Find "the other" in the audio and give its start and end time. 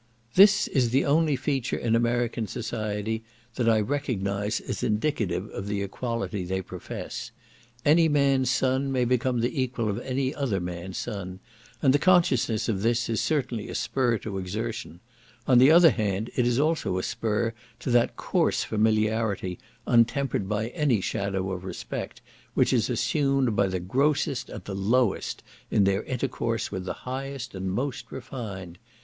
15.59-15.91